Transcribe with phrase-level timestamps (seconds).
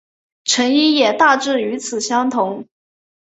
[0.45, 2.67] 成因也大致与此相同。